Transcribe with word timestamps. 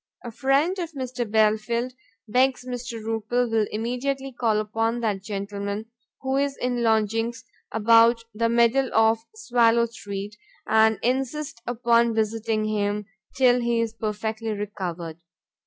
"A 0.25 0.31
friend 0.31 0.79
of 0.79 0.93
Mr 0.93 1.29
Belfield 1.29 1.93
begs 2.27 2.65
Mr 2.65 2.93
Rupil 3.03 3.47
will 3.51 3.67
immediately 3.69 4.31
call 4.33 4.57
upon 4.59 5.01
that 5.01 5.21
gentleman, 5.21 5.91
who 6.21 6.37
is 6.37 6.57
in 6.57 6.81
lodgings 6.81 7.43
about 7.71 8.23
the 8.33 8.49
middle 8.49 8.89
of 8.95 9.19
Swallow 9.35 9.85
street, 9.85 10.37
and 10.65 10.97
insist 11.03 11.61
upon 11.67 12.15
visiting 12.15 12.65
him 12.65 13.05
till 13.35 13.59
he 13.61 13.79
is 13.79 13.93
perfectly 13.93 14.49
recovered. 14.53 15.19